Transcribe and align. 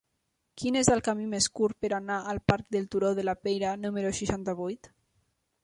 Quin 0.61 0.77
és 0.79 0.87
el 0.93 1.03
camí 1.07 1.27
més 1.33 1.47
curt 1.59 1.77
per 1.85 1.91
anar 1.97 2.17
al 2.33 2.41
parc 2.53 2.71
del 2.77 2.87
Turó 2.95 3.13
de 3.21 3.29
la 3.29 3.37
Peira 3.45 3.75
número 3.85 4.15
seixanta-vuit? 4.23 4.91